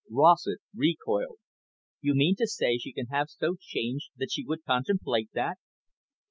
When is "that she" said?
4.17-4.43